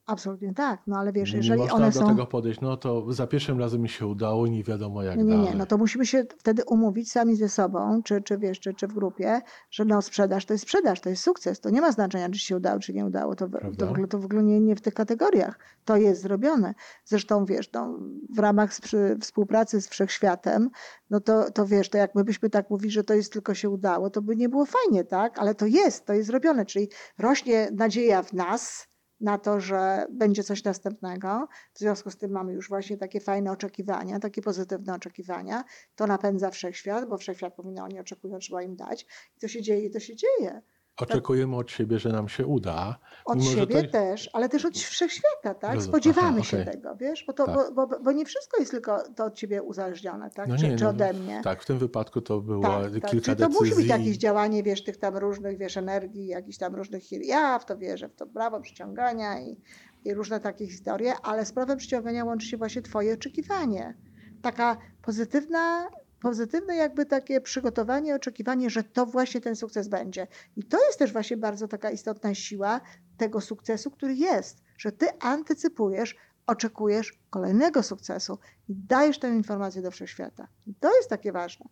Absolutnie 0.06 0.54
tak, 0.54 0.82
no 0.88 0.98
ale 0.98 1.14
wiesz, 1.14 1.32
nie 1.32 1.38
jeżeli 1.38 1.60
można 1.60 1.76
one 1.76 1.92
do 1.92 2.00
są... 2.00 2.08
tego 2.08 2.26
podejść, 2.26 2.62
no 2.62 2.78
to 2.78 3.14
za 3.14 3.28
pierwszym 3.28 3.60
razem 3.60 3.82
mi 3.82 3.90
się 3.90 4.08
udało 4.08 4.48
nie 4.48 4.64
wiadomo 4.64 5.04
jak 5.04 5.18
Nie, 5.18 5.24
nie, 5.24 5.34
dalej. 5.34 5.50
nie, 5.50 5.56
no 5.56 5.66
to 5.66 5.78
musimy 5.78 6.06
się 6.06 6.26
wtedy 6.38 6.64
umówić 6.68 7.12
sami 7.12 7.36
ze 7.36 7.50
sobą, 7.50 8.02
czy, 8.04 8.22
czy 8.22 8.38
wiesz, 8.38 8.60
czy, 8.60 8.74
czy 8.74 8.88
w 8.88 8.94
grupie, 8.94 9.42
że 9.72 9.86
no 9.86 10.02
sprzedaż 10.02 10.46
to 10.46 10.54
jest 10.54 10.64
sprzedaż, 10.64 11.02
to 11.02 11.10
jest 11.10 11.24
sukces, 11.24 11.60
to 11.60 11.70
nie 11.70 11.82
ma 11.82 11.92
znaczenia, 11.92 12.30
czy 12.30 12.40
się 12.40 12.56
udało, 12.56 12.80
czy 12.80 12.94
nie 12.94 13.06
udało, 13.06 13.36
to, 13.36 13.50
Prawda? 13.50 13.78
to 13.78 13.86
w 13.88 13.92
ogóle, 13.92 14.08
to 14.08 14.20
w 14.20 14.26
ogóle 14.26 14.44
nie, 14.44 14.60
nie 14.60 14.76
w 14.76 14.82
tych 14.82 14.94
kategoriach, 14.94 15.60
to 15.86 15.98
jest 15.98 16.22
zrobione. 16.22 16.74
Zresztą 17.06 17.46
wiesz, 17.46 17.72
no, 17.74 18.00
w 18.36 18.40
ramach 18.40 18.74
sprzy- 18.74 19.18
współpracy 19.22 19.82
z 19.82 19.88
Wszechświatem, 19.88 20.70
no 21.10 21.20
to, 21.20 21.52
to 21.52 21.66
wiesz, 21.66 21.90
to 21.90 21.98
jak 21.98 22.16
my 22.16 22.24
byśmy 22.24 22.50
tak 22.50 22.70
mówili, 22.70 22.92
że 22.92 23.04
to 23.04 23.14
jest 23.14 23.34
tylko 23.34 23.54
się 23.54 23.70
udało, 23.70 24.10
to 24.10 24.22
by 24.22 24.36
nie 24.36 24.50
było 24.50 24.66
fajnie, 24.66 25.04
tak? 25.04 25.40
Ale 25.40 25.56
to 25.56 25.66
jest, 25.66 26.06
to 26.06 26.14
jest 26.14 26.28
zrobione, 26.28 26.66
czyli 26.66 26.90
rośnie 27.18 27.70
nadzieja 27.74 28.24
w 28.24 28.34
nas, 28.34 28.88
na 29.24 29.38
to, 29.38 29.60
że 29.60 30.06
będzie 30.12 30.44
coś 30.44 30.64
następnego. 30.64 31.48
W 31.74 31.80
związku 31.80 32.12
z 32.12 32.18
tym 32.18 32.32
mamy 32.32 32.54
już 32.54 32.70
właśnie 32.70 32.98
takie 32.98 33.20
fajne 33.20 33.52
oczekiwania, 33.52 34.20
takie 34.20 34.42
pozytywne 34.42 34.94
oczekiwania. 34.94 35.64
To 35.96 36.08
napędza 36.08 36.50
wszechświat, 36.50 37.10
bo 37.10 37.18
wszechświat 37.18 37.54
powinno, 37.54 37.84
oni 37.84 38.00
oczekują, 38.00 38.40
trzeba 38.40 38.62
im 38.62 38.76
dać. 38.76 39.06
I 39.38 39.40
to 39.40 39.48
się 39.48 39.62
dzieje, 39.62 39.86
i 39.86 39.92
to 39.92 40.00
się 40.00 40.16
dzieje. 40.16 40.62
Oczekujemy 41.02 41.56
od 41.56 41.72
siebie, 41.72 42.00
że 42.00 42.10
nam 42.10 42.30
się 42.30 42.46
uda. 42.46 43.00
Od 43.26 43.40
mimo 43.40 43.52
siebie 43.52 43.84
to- 43.84 43.92
też, 43.92 44.30
ale 44.34 44.50
też 44.50 44.66
od 44.66 44.78
wszechświata, 44.78 45.54
tak? 45.54 45.82
Spodziewamy 45.82 46.40
Aha, 46.40 46.44
się 46.44 46.62
okej. 46.62 46.74
tego, 46.74 46.96
wiesz? 46.96 47.24
Bo, 47.28 47.34
to, 47.34 47.46
Tak. 47.46 47.56
bo, 47.56 47.88
bo, 47.88 48.00
bo 48.00 48.12
nie 48.12 48.26
wszystko 48.26 48.60
jest 48.60 48.72
tylko 48.72 49.04
to 49.16 49.26
od 49.26 49.36
ciebie 49.36 49.62
uzależnione, 49.64 50.30
tak? 50.30 50.48
No 50.48 50.58
czy, 50.58 50.70
nie, 50.70 50.78
czy 50.78 50.84
no, 50.84 50.90
ode 50.90 51.14
mnie. 51.14 51.42
Tak, 51.44 51.62
w 51.64 51.66
tym 51.66 51.80
wypadku 51.80 52.22
to 52.22 52.42
było 52.42 52.64
Tak, 52.64 52.84
tak. 52.84 52.92
kilka 52.92 53.10
Czyli 53.10 53.22
to 53.22 53.36
decyzji. 53.36 53.60
musi 53.60 53.76
być 53.76 53.88
jakieś 53.88 54.18
działanie, 54.18 54.64
wiesz, 54.64 54.84
tych 54.84 54.98
tam 54.98 55.18
różnych, 55.18 55.58
wiesz, 55.58 55.78
energii, 55.78 56.28
jakichś 56.28 56.58
tam 56.58 56.76
różnych. 56.76 57.12
Ja 57.12 57.60
w 57.60 57.66
to 57.66 57.78
wierzę, 57.78 58.10
w 58.10 58.16
to 58.16 58.28
prawo 58.28 58.62
przyciągania 58.62 59.40
i, 59.42 59.58
i 60.06 60.14
różne 60.14 60.40
takie 60.40 60.68
historie, 60.68 61.14
ale 61.24 61.46
z 61.46 61.52
prawem 61.54 61.78
przyciągania 61.78 62.26
łączy 62.26 62.48
się 62.48 62.58
właśnie 62.58 62.82
twoje 62.82 63.14
oczekiwanie. 63.14 63.98
Taka 64.42 64.78
pozytywna, 65.02 65.88
pozytywne 66.24 66.76
jakby 66.76 67.06
takie 67.06 67.42
przygotowanie, 67.42 68.16
oczekiwanie, 68.16 68.70
że 68.70 68.84
to 68.84 69.06
właśnie 69.06 69.42
ten 69.42 69.56
sukces 69.56 69.88
będzie. 69.88 70.28
I 70.56 70.64
to 70.64 70.86
jest 70.86 71.00
też 71.00 71.14
właśnie 71.14 71.38
bardzo 71.38 71.68
taka 71.68 71.92
istotna 71.92 72.36
siła 72.36 72.82
tego 73.18 73.42
sukcesu, 73.42 73.92
który 73.92 74.14
jest, 74.14 74.64
że 74.78 74.92
ty 74.92 75.08
antycypujesz, 75.20 76.16
oczekujesz 76.48 77.20
kolejnego 77.30 77.84
sukcesu 77.84 78.38
i 78.70 78.76
dajesz 78.76 79.20
tę 79.20 79.30
informację 79.30 79.82
do 79.82 79.92
wszechświata. 79.92 80.48
I 80.68 80.76
to 80.76 80.96
jest 80.96 81.10
takie 81.10 81.32
ważne. 81.32 81.66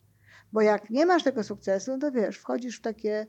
Bo 0.52 0.62
jak 0.62 0.90
nie 0.90 1.06
masz 1.06 1.24
tego 1.24 1.44
sukcesu, 1.44 1.98
to 1.98 2.12
wiesz, 2.12 2.38
wchodzisz 2.38 2.78
w 2.78 2.82
takie 2.82 3.28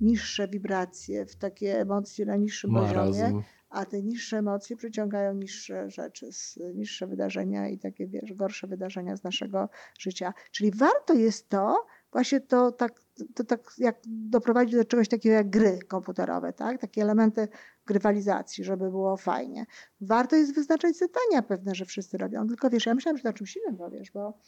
niższe 0.00 0.48
wibracje, 0.48 1.26
w 1.26 1.36
takie 1.36 1.80
emocje 1.80 2.26
na 2.26 2.36
niższym 2.36 2.74
poziomie, 2.74 3.22
Marazm. 3.22 3.42
A 3.70 3.86
te 3.86 4.02
niższe 4.02 4.38
emocje 4.38 4.76
przyciągają 4.76 5.34
niższe 5.34 5.90
rzeczy, 5.90 6.28
niższe 6.74 7.06
wydarzenia 7.06 7.68
i 7.68 7.78
takie, 7.78 8.06
wiesz, 8.06 8.32
gorsze 8.32 8.66
wydarzenia 8.66 9.16
z 9.16 9.24
naszego 9.24 9.68
życia. 9.98 10.34
Czyli 10.50 10.70
warto 10.70 11.14
jest 11.14 11.48
to, 11.48 11.86
właśnie 12.12 12.40
to 12.40 12.72
tak, 12.72 12.92
to 13.34 13.44
tak 13.44 13.60
jak 13.78 13.96
doprowadzić 14.06 14.76
do 14.76 14.84
czegoś 14.84 15.08
takiego 15.08 15.34
jak 15.34 15.50
gry 15.50 15.78
komputerowe, 15.88 16.52
tak? 16.52 16.80
Takie 16.80 17.02
elementy 17.02 17.48
grywalizacji, 17.86 18.64
żeby 18.64 18.90
było 18.90 19.16
fajnie. 19.16 19.66
Warto 20.00 20.36
jest 20.36 20.54
wyznaczać 20.54 20.96
zadania 20.96 21.42
pewne, 21.42 21.74
że 21.74 21.84
wszyscy 21.84 22.18
robią. 22.18 22.48
Tylko 22.48 22.70
wiesz, 22.70 22.86
ja 22.86 22.94
myślałam, 22.94 23.16
że 23.16 23.22
to 23.22 23.32
czymś 23.32 23.56
innym 23.56 23.76
powiesz, 23.76 24.10
bo, 24.10 24.38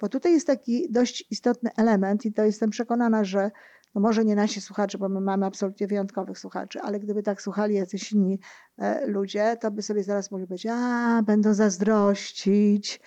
bo 0.00 0.08
tutaj 0.08 0.32
jest 0.32 0.46
taki 0.46 0.90
dość 0.90 1.26
istotny 1.30 1.70
element 1.76 2.26
i 2.26 2.32
to 2.32 2.44
jestem 2.44 2.70
przekonana, 2.70 3.24
że, 3.24 3.50
no 3.94 4.00
może 4.00 4.24
nie 4.24 4.36
nasi 4.36 4.60
słuchacze, 4.60 4.98
bo 4.98 5.08
my 5.08 5.20
mamy 5.20 5.46
absolutnie 5.46 5.86
wyjątkowych 5.86 6.38
słuchaczy, 6.38 6.80
ale 6.80 7.00
gdyby 7.00 7.22
tak 7.22 7.42
słuchali 7.42 7.74
jacyś 7.74 8.12
inni 8.12 8.38
e, 8.78 9.06
ludzie, 9.06 9.56
to 9.60 9.70
by 9.70 9.82
sobie 9.82 10.02
zaraz 10.02 10.30
mogli 10.30 10.46
powiedzieć, 10.46 10.72
a 10.74 11.22
będą 11.26 11.54
zazdrościć, 11.54 13.00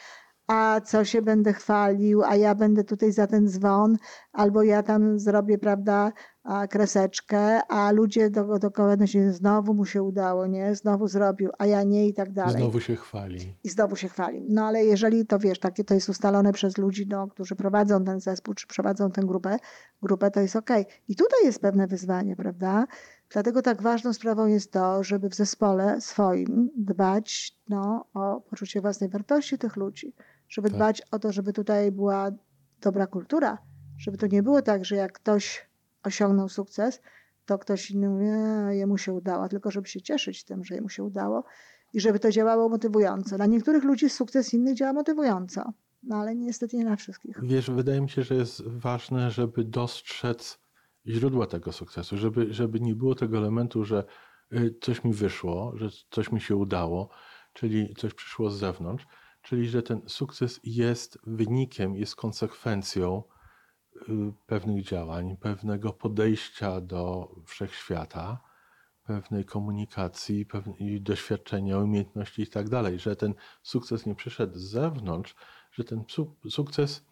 a 0.50 0.82
co 0.82 1.06
się 1.06 1.22
będę 1.22 1.54
chwalił, 1.54 2.24
a 2.24 2.36
ja 2.36 2.56
będę 2.56 2.84
tutaj 2.84 3.12
za 3.12 3.28
ten 3.28 3.48
dzwon, 3.48 3.98
albo 4.34 4.64
ja 4.64 4.84
tam 4.84 5.20
zrobię, 5.20 5.58
prawda, 5.58 6.12
kreseczkę, 6.70 7.62
a 7.68 7.92
ludzie 7.92 8.30
do, 8.30 8.60
dookoła 8.60 9.08
się 9.08 9.34
znowu 9.34 9.74
mu 9.74 9.86
się 9.86 10.04
udało, 10.04 10.48
nie, 10.48 10.76
znowu 10.76 11.08
zrobił, 11.08 11.50
a 11.58 11.66
ja 11.66 11.84
nie 11.84 12.08
i 12.08 12.14
tak 12.14 12.32
dalej. 12.34 12.62
Znowu 12.62 12.80
się 12.80 12.96
chwali. 12.96 13.56
I 13.64 13.70
znowu 13.70 13.96
się 13.96 14.10
chwali. 14.10 14.46
No 14.50 14.66
ale 14.66 14.86
jeżeli 14.86 15.26
to 15.26 15.40
wiesz, 15.40 15.60
takie 15.60 15.84
to 15.84 15.94
jest 15.94 16.10
ustalone 16.10 16.54
przez 16.54 16.78
ludzi, 16.78 17.08
no, 17.10 17.28
którzy 17.28 17.56
prowadzą 17.56 18.06
ten 18.06 18.20
zespół, 18.20 18.54
czy 18.54 18.68
prowadzą 18.68 19.12
tę 19.12 19.22
grupę, 19.22 19.58
grupę 20.02 20.32
to 20.32 20.40
jest 20.40 20.56
okej. 20.56 20.82
Okay. 20.82 20.94
I 21.08 21.16
tutaj 21.16 21.40
jest 21.44 21.62
pewne 21.62 21.88
wyzwanie, 21.88 22.36
prawda? 22.36 22.88
Dlatego 23.30 23.62
tak 23.62 23.82
ważną 23.82 24.14
sprawą 24.14 24.46
jest 24.46 24.72
to, 24.72 25.04
żeby 25.04 25.30
w 25.30 25.36
zespole 25.36 26.02
swoim 26.02 26.70
dbać 26.78 27.58
no, 27.68 28.06
o 28.14 28.42
poczucie 28.42 28.82
własnej 28.82 29.10
wartości 29.10 29.58
tych 29.58 29.76
ludzi, 29.76 30.14
żeby 30.50 30.70
tak. 30.70 30.78
dbać 30.78 31.02
o 31.12 31.20
to, 31.20 31.32
żeby 31.32 31.54
tutaj 31.54 31.92
była 31.92 32.32
dobra 32.82 33.08
kultura, 33.08 33.58
żeby 33.98 34.18
to 34.18 34.28
nie 34.28 34.44
było 34.44 34.62
tak, 34.62 34.86
że 34.86 34.96
jak 34.96 35.14
ktoś 35.14 35.70
osiągnął 36.04 36.50
sukces, 36.50 37.02
to 37.46 37.58
ktoś 37.58 37.92
inny 37.92 38.10
mówi, 38.10 38.26
jemu 38.70 38.98
się 38.98 39.14
udało, 39.14 39.50
tylko 39.50 39.72
żeby 39.72 39.88
się 39.88 40.02
cieszyć 40.02 40.44
tym, 40.44 40.64
że 40.64 40.76
jemu 40.76 40.90
się 40.90 41.04
udało 41.04 41.44
i 41.94 42.00
żeby 42.00 42.20
to 42.20 42.32
działało 42.32 42.70
motywująco. 42.70 43.36
Dla 43.36 43.46
niektórych 43.46 43.84
ludzi 43.84 44.10
sukces 44.10 44.54
innych 44.54 44.76
działa 44.76 44.94
motywująco, 44.94 45.74
no 46.04 46.16
ale 46.16 46.36
niestety 46.36 46.78
nie 46.78 46.86
na 46.86 46.96
wszystkich. 46.96 47.40
Wiesz, 47.44 47.72
wydaje 47.72 48.02
mi 48.02 48.10
się, 48.10 48.24
że 48.24 48.36
jest 48.36 48.68
ważne, 48.68 49.32
żeby 49.32 49.64
dostrzec 49.64 50.60
źródła 51.08 51.48
tego 51.48 51.72
sukcesu, 51.72 52.18
żeby, 52.18 52.54
żeby 52.54 52.80
nie 52.80 52.96
było 52.96 53.16
tego 53.16 53.38
elementu, 53.38 53.86
że 53.86 54.04
y, 54.54 54.76
coś 54.82 55.04
mi 55.04 55.14
wyszło, 55.14 55.74
że 55.76 55.90
coś 56.12 56.32
mi 56.32 56.42
się 56.42 56.56
udało, 56.56 57.10
czyli 57.54 57.96
coś 57.98 58.14
przyszło 58.14 58.50
z 58.50 58.60
zewnątrz, 58.60 59.06
czyli 59.50 59.70
że 59.70 59.84
ten 59.84 60.02
sukces 60.08 60.60
jest 60.64 61.20
wynikiem, 61.28 61.96
jest 61.96 62.16
konsekwencją 62.16 63.24
y, 63.96 64.02
pewnych 64.46 64.84
działań, 64.84 65.38
pewnego 65.38 65.94
podejścia 65.94 66.82
do 66.82 67.32
wszechświata, 67.46 68.40
pewnej 69.04 69.46
komunikacji, 69.46 70.46
pewnej 70.46 71.02
doświadczenia, 71.02 71.78
umiejętności 71.78 72.42
i 72.42 72.48
tak 72.48 72.70
dalej, 72.70 73.00
że 73.00 73.16
ten 73.16 73.34
sukces 73.64 74.06
nie 74.06 74.16
przyszedł 74.16 74.60
z 74.60 74.62
zewnątrz, 74.62 75.36
że 75.72 75.84
ten 75.84 76.04
sukces 76.50 77.06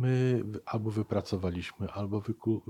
my 0.00 0.42
albo 0.66 0.90
wypracowaliśmy, 0.90 1.88
albo 1.92 2.20
wyku, 2.20 2.62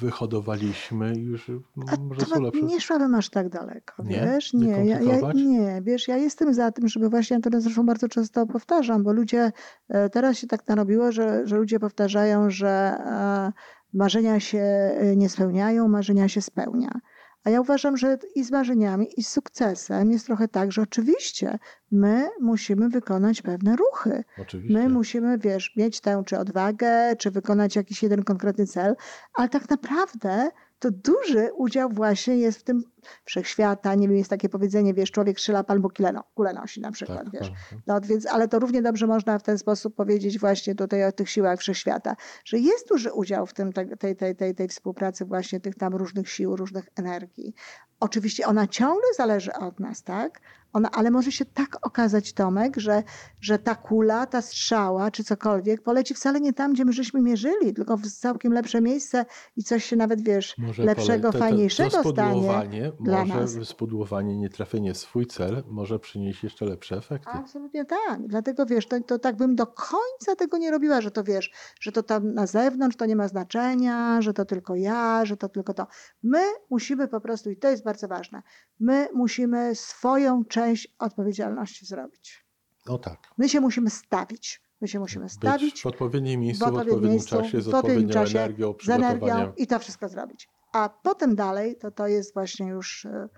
wyhodowaliśmy 0.00 1.18
już 1.18 1.50
A 1.88 1.96
może 2.00 2.26
są 2.26 2.42
lepsze. 2.42 2.62
Nie 2.62 2.80
szłabym 2.80 3.14
aż 3.14 3.30
tak 3.30 3.48
daleko, 3.48 4.02
nie? 4.02 4.20
wiesz? 4.20 4.52
Nie, 4.52 4.70
ja, 4.70 5.00
ja, 5.00 5.32
nie, 5.34 5.82
wiesz, 5.82 6.08
ja 6.08 6.16
jestem 6.16 6.54
za 6.54 6.72
tym, 6.72 6.88
żeby 6.88 7.08
właśnie, 7.08 7.40
to 7.40 7.60
zresztą 7.60 7.86
bardzo 7.86 8.08
często 8.08 8.46
powtarzam, 8.46 9.02
bo 9.02 9.12
ludzie, 9.12 9.52
e, 9.88 10.10
teraz 10.10 10.38
się 10.38 10.46
tak 10.46 10.68
narobiło, 10.68 11.12
że, 11.12 11.46
że 11.46 11.56
ludzie 11.56 11.80
powtarzają, 11.80 12.50
że 12.50 12.68
e, 12.68 13.52
marzenia 13.92 14.40
się 14.40 14.58
e, 14.58 15.16
nie 15.16 15.28
spełniają, 15.28 15.88
marzenia 15.88 16.28
się 16.28 16.42
spełnia. 16.42 17.00
A 17.44 17.50
ja 17.50 17.60
uważam, 17.60 17.96
że 17.96 18.18
i 18.34 18.44
z 18.44 18.50
marzeniami, 18.50 19.08
i 19.16 19.22
z 19.22 19.28
sukcesem 19.28 20.10
jest 20.10 20.26
trochę 20.26 20.48
tak, 20.48 20.72
że 20.72 20.82
oczywiście 20.82 21.58
my 21.90 22.28
musimy 22.40 22.88
wykonać 22.88 23.42
pewne 23.42 23.76
ruchy. 23.76 24.24
Oczywiście. 24.38 24.78
My 24.78 24.88
musimy, 24.88 25.38
wiesz, 25.38 25.76
mieć 25.76 26.00
tę 26.00 26.22
czy 26.26 26.38
odwagę, 26.38 27.16
czy 27.16 27.30
wykonać 27.30 27.76
jakiś 27.76 28.02
jeden 28.02 28.24
konkretny 28.24 28.66
cel, 28.66 28.96
ale 29.34 29.48
tak 29.48 29.70
naprawdę 29.70 30.50
to 30.82 30.90
duży 30.90 31.50
udział 31.56 31.90
właśnie 31.90 32.36
jest 32.36 32.58
w 32.58 32.62
tym 32.62 32.82
wszechświata. 33.24 33.94
Nie 33.94 34.08
wiem, 34.08 34.16
jest 34.16 34.30
takie 34.30 34.48
powiedzenie, 34.48 34.94
wiesz, 34.94 35.10
człowiek 35.10 35.40
strzela 35.40 35.64
kulę, 35.64 36.12
no, 36.12 36.24
kulę 36.34 36.52
nosi 36.52 36.80
na 36.80 36.92
przykład, 36.92 37.24
tak, 37.24 37.32
wiesz. 37.32 37.48
Tak. 37.48 37.78
No, 37.86 38.00
więc, 38.00 38.26
ale 38.26 38.48
to 38.48 38.58
równie 38.58 38.82
dobrze 38.82 39.06
można 39.06 39.38
w 39.38 39.42
ten 39.42 39.58
sposób 39.58 39.94
powiedzieć 39.94 40.38
właśnie 40.38 40.74
tutaj 40.74 41.04
o 41.04 41.12
tych 41.12 41.30
siłach 41.30 41.60
wszechświata, 41.60 42.16
że 42.44 42.58
jest 42.58 42.88
duży 42.88 43.12
udział 43.12 43.46
w 43.46 43.54
tym, 43.54 43.72
tej, 43.72 44.16
tej, 44.16 44.36
tej, 44.36 44.54
tej 44.54 44.68
współpracy 44.68 45.24
właśnie 45.24 45.60
tych 45.60 45.74
tam 45.74 45.94
różnych 45.94 46.30
sił, 46.30 46.56
różnych 46.56 46.88
energii. 46.96 47.54
Oczywiście 48.02 48.46
ona 48.46 48.66
ciągle 48.66 49.14
zależy 49.16 49.52
od 49.52 49.80
nas, 49.80 50.02
tak? 50.02 50.40
Ona, 50.72 50.90
ale 50.90 51.10
może 51.10 51.32
się 51.32 51.44
tak 51.44 51.86
okazać, 51.86 52.32
Tomek, 52.32 52.76
że, 52.76 53.02
że 53.40 53.58
ta 53.58 53.74
kula, 53.74 54.26
ta 54.26 54.42
strzała 54.42 55.10
czy 55.10 55.24
cokolwiek 55.24 55.82
poleci 55.82 56.14
wcale 56.14 56.40
nie 56.40 56.52
tam, 56.52 56.72
gdzie 56.72 56.84
my 56.84 56.92
żeśmy 56.92 57.20
mierzyli, 57.20 57.74
tylko 57.74 57.96
w 57.96 58.06
całkiem 58.06 58.52
lepsze 58.52 58.80
miejsce 58.80 59.24
i 59.56 59.64
coś 59.64 59.84
się 59.84 59.96
nawet, 59.96 60.20
wiesz, 60.20 60.58
może 60.58 60.84
lepszego, 60.84 61.20
pole... 61.20 61.32
to, 61.32 61.32
to, 61.32 61.38
fajniejszego 61.38 62.02
to 62.02 62.10
stanie 62.10 62.92
dla 63.00 63.24
może 63.24 63.58
nas. 63.58 63.68
spudłowanie, 63.68 64.36
nietrafienie 64.36 64.94
swój 64.94 65.26
cel 65.26 65.62
może 65.66 65.98
przynieść 65.98 66.44
jeszcze 66.44 66.64
lepsze 66.64 66.96
efekty. 66.96 67.30
Absolutnie 67.30 67.84
tak. 67.84 68.26
Dlatego, 68.26 68.66
wiesz, 68.66 68.86
to, 68.86 69.00
to 69.00 69.18
tak 69.18 69.36
bym 69.36 69.56
do 69.56 69.66
końca 69.66 70.36
tego 70.38 70.58
nie 70.58 70.70
robiła, 70.70 71.00
że 71.00 71.10
to, 71.10 71.24
wiesz, 71.24 71.50
że 71.80 71.92
to 71.92 72.02
tam 72.02 72.34
na 72.34 72.46
zewnątrz 72.46 72.96
to 72.96 73.06
nie 73.06 73.16
ma 73.16 73.28
znaczenia, 73.28 74.22
że 74.22 74.32
to 74.32 74.44
tylko 74.44 74.74
ja, 74.74 75.24
że 75.24 75.36
to 75.36 75.48
tylko 75.48 75.74
to. 75.74 75.86
My 76.22 76.42
musimy 76.70 77.08
po 77.08 77.20
prostu, 77.20 77.50
i 77.50 77.56
to 77.56 77.68
jest 77.68 77.84
bardzo 77.84 77.91
ważne, 78.08 78.42
my 78.80 79.08
musimy 79.14 79.74
swoją 79.74 80.44
część 80.44 80.94
odpowiedzialności 80.98 81.86
zrobić. 81.86 82.44
No 82.86 82.98
tak. 82.98 83.18
My 83.38 83.48
się 83.48 83.60
musimy 83.60 83.90
stawić. 83.90 84.62
My 84.80 84.88
się 84.88 85.00
musimy 85.00 85.28
stawić. 85.28 85.72
Być 85.72 85.82
w 85.82 85.86
odpowiednim 85.86 86.40
miejscu, 86.40 86.64
w 86.64 86.68
odpowiednim, 86.68 87.10
miejscu, 87.10 87.36
czasie, 87.36 87.62
z 87.62 87.68
odpowiednią 87.68 88.08
czasie, 88.08 88.38
energią, 88.38 88.74
z 88.84 88.88
energią 88.88 89.52
i 89.56 89.66
to 89.66 89.78
wszystko 89.78 90.08
zrobić. 90.08 90.48
A 90.72 90.88
potem 91.02 91.34
dalej 91.34 91.76
to, 91.76 91.90
to 91.90 92.06
jest 92.06 92.34
właśnie 92.34 92.68
już 92.68 93.04
e, 93.04 93.28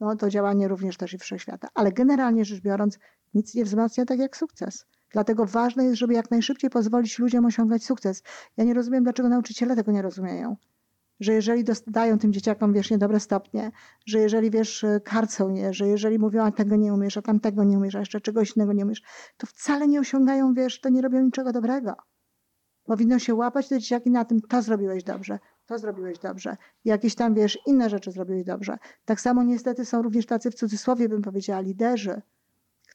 no, 0.00 0.16
to 0.16 0.30
działanie 0.30 0.68
również 0.68 0.96
też 0.96 1.14
i 1.14 1.18
wszechświata. 1.18 1.68
Ale 1.74 1.92
generalnie 1.92 2.44
rzecz 2.44 2.60
biorąc, 2.60 2.98
nic 3.34 3.54
nie 3.54 3.64
wzmacnia 3.64 4.04
tak 4.04 4.18
jak 4.18 4.36
sukces. 4.36 4.86
Dlatego 5.12 5.46
ważne 5.46 5.84
jest, 5.84 5.96
żeby 5.96 6.14
jak 6.14 6.30
najszybciej 6.30 6.70
pozwolić 6.70 7.18
ludziom 7.18 7.44
osiągać 7.46 7.84
sukces. 7.84 8.22
Ja 8.56 8.64
nie 8.64 8.74
rozumiem, 8.74 9.04
dlaczego 9.04 9.28
nauczyciele 9.28 9.76
tego 9.76 9.92
nie 9.92 10.02
rozumieją 10.02 10.56
że 11.20 11.32
jeżeli 11.32 11.64
dają 11.86 12.18
tym 12.18 12.32
dzieciakom, 12.32 12.72
wiesz, 12.72 12.90
niedobre 12.90 13.20
stopnie, 13.20 13.70
że 14.06 14.18
jeżeli, 14.18 14.50
wiesz, 14.50 14.84
karcą 15.04 15.54
je, 15.54 15.74
że 15.74 15.88
jeżeli 15.88 16.18
mówią, 16.18 16.44
a 16.44 16.52
tego 16.52 16.76
nie 16.76 16.94
umiesz, 16.94 17.16
a 17.16 17.22
tamtego 17.22 17.64
nie 17.64 17.76
umiesz, 17.78 17.94
a 17.94 17.98
jeszcze 17.98 18.20
czegoś 18.20 18.56
innego 18.56 18.72
nie 18.72 18.84
umiesz, 18.84 19.02
to 19.36 19.46
wcale 19.46 19.88
nie 19.88 20.00
osiągają, 20.00 20.54
wiesz, 20.54 20.80
to 20.80 20.88
nie 20.88 21.02
robią 21.02 21.20
niczego 21.20 21.52
dobrego. 21.52 21.94
Powinno 22.84 23.18
się 23.18 23.34
łapać 23.34 23.68
te 23.68 23.78
dzieciaki 23.78 24.10
na 24.10 24.24
tym, 24.24 24.40
to 24.40 24.62
zrobiłeś 24.62 25.04
dobrze, 25.04 25.38
to 25.66 25.78
zrobiłeś 25.78 26.18
dobrze. 26.18 26.56
Jakieś 26.84 27.14
tam, 27.14 27.34
wiesz, 27.34 27.58
inne 27.66 27.90
rzeczy 27.90 28.12
zrobiłeś 28.12 28.44
dobrze. 28.44 28.78
Tak 29.04 29.20
samo 29.20 29.42
niestety 29.42 29.84
są 29.84 30.02
również 30.02 30.26
tacy, 30.26 30.50
w 30.50 30.54
cudzysłowie 30.54 31.08
bym 31.08 31.22
powiedziała, 31.22 31.60
liderzy, 31.60 32.22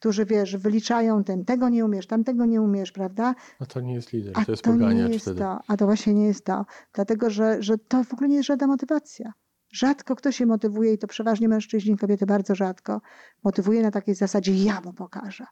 którzy, 0.04 0.24
wiesz, 0.24 0.56
wyliczają 0.56 1.24
ten, 1.24 1.44
tego 1.44 1.68
nie 1.68 1.84
umiesz, 1.84 2.06
tamtego 2.06 2.46
nie 2.46 2.62
umiesz, 2.62 2.92
prawda? 2.92 3.34
A 3.60 3.66
to 3.66 3.80
nie 3.80 3.94
jest 3.94 4.12
lider, 4.12 4.32
a 4.36 4.44
to 4.44 4.52
jest 4.52 4.62
to 4.62 4.74
nie 4.76 5.08
jest 5.08 5.24
wtedy. 5.24 5.40
To, 5.40 5.58
a 5.66 5.76
to 5.76 5.86
właśnie 5.86 6.14
nie 6.14 6.26
jest 6.26 6.44
to. 6.44 6.66
Dlatego, 6.92 7.30
że, 7.30 7.62
że 7.62 7.78
to 7.78 8.04
w 8.04 8.12
ogóle 8.12 8.28
nie 8.28 8.36
jest 8.36 8.46
żadna 8.46 8.66
motywacja. 8.66 9.32
Rzadko 9.72 10.16
kto 10.16 10.32
się 10.32 10.46
motywuje 10.46 10.92
i 10.92 10.98
to 10.98 11.06
przeważnie 11.06 11.48
mężczyźni, 11.48 11.96
kobiety 11.96 12.26
bardzo 12.26 12.54
rzadko, 12.54 13.00
motywuje 13.44 13.82
na 13.82 13.90
takiej 13.90 14.14
zasadzie, 14.14 14.64
ja 14.64 14.80
mu 14.80 14.92
pokażę. 14.92 15.46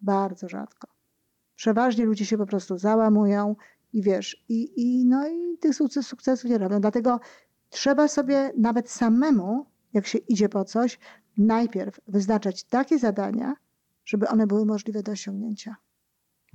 Bardzo 0.00 0.48
rzadko. 0.48 0.88
Przeważnie 1.56 2.04
ludzie 2.04 2.26
się 2.26 2.38
po 2.38 2.46
prostu 2.46 2.78
załamują 2.78 3.56
i 3.92 4.02
wiesz, 4.02 4.44
i, 4.48 4.72
i, 4.76 5.06
no 5.06 5.28
i 5.28 5.58
tych 5.58 5.74
sukcesów 6.02 6.50
nie 6.50 6.58
robią. 6.58 6.80
Dlatego 6.80 7.20
trzeba 7.68 8.08
sobie 8.08 8.52
nawet 8.58 8.90
samemu, 8.90 9.66
jak 9.92 10.06
się 10.06 10.18
idzie 10.18 10.48
po 10.48 10.64
coś, 10.64 10.98
najpierw 11.38 12.00
wyznaczać 12.08 12.64
takie 12.64 12.98
zadania, 12.98 13.54
żeby 14.04 14.28
one 14.28 14.46
były 14.46 14.66
możliwe 14.66 15.02
do 15.02 15.12
osiągnięcia. 15.12 15.76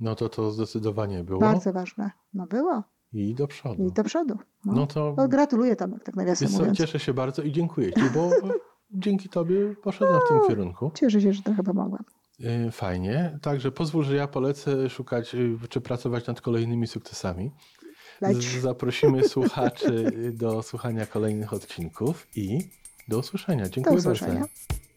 No 0.00 0.14
to 0.14 0.28
to 0.28 0.50
zdecydowanie 0.50 1.24
było. 1.24 1.40
Bardzo 1.40 1.72
ważne. 1.72 2.10
No 2.34 2.46
było. 2.46 2.82
I 3.12 3.34
do 3.34 3.46
przodu. 3.46 3.86
I 3.86 3.92
do 3.92 4.04
przodu. 4.04 4.38
No, 4.64 4.72
no 4.72 4.86
to 4.86 5.14
no, 5.16 5.28
gratuluję 5.28 5.76
Tomek, 5.76 6.04
tak 6.04 6.16
nawiasem 6.16 6.52
mówiąc. 6.52 6.78
Cieszę 6.78 6.98
się 6.98 7.14
bardzo 7.14 7.42
i 7.42 7.52
dziękuję 7.52 7.92
Ci, 7.92 8.02
bo 8.14 8.30
dzięki 8.90 9.28
Tobie 9.28 9.74
poszedłem 9.82 10.14
no, 10.14 10.24
w 10.24 10.28
tym 10.28 10.36
no, 10.36 10.48
kierunku. 10.48 10.90
Cieszę 10.94 11.20
się, 11.20 11.32
że 11.32 11.42
trochę 11.42 11.62
pomogłam. 11.62 12.04
Y, 12.40 12.70
fajnie. 12.70 13.38
Także 13.42 13.72
pozwól, 13.72 14.04
że 14.04 14.16
ja 14.16 14.28
polecę 14.28 14.90
szukać 14.90 15.34
y, 15.34 15.58
czy 15.68 15.80
pracować 15.80 16.26
nad 16.26 16.40
kolejnymi 16.40 16.86
sukcesami. 16.86 17.50
Leć. 18.20 18.60
Zaprosimy 18.60 19.28
słuchaczy 19.28 20.12
do 20.32 20.62
słuchania 20.62 21.06
kolejnych 21.06 21.52
odcinków 21.52 22.28
i 22.36 22.58
do 23.08 23.18
usłyszenia. 23.18 23.68
Dziękuję 23.68 23.96
do 23.96 24.00
usłyszenia. 24.00 24.40
bardzo. 24.40 24.87